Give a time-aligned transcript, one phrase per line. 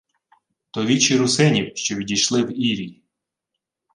[0.71, 3.01] —То вічі русинів, що відійшли в ірій.